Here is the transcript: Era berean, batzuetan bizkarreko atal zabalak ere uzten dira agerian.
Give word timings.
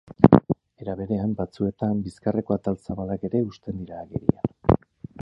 Era 0.85 0.95
berean, 1.01 1.35
batzuetan 1.41 2.01
bizkarreko 2.07 2.57
atal 2.57 2.81
zabalak 2.87 3.31
ere 3.33 3.47
uzten 3.53 3.81
dira 3.83 4.05
agerian. 4.07 4.83